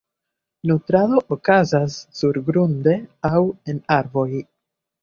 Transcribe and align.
Nutrado 0.69 1.21
okazas 1.35 1.99
surgrunde 2.23 2.99
aŭ 3.33 3.45
en 3.75 3.87
arboj. 4.01 4.29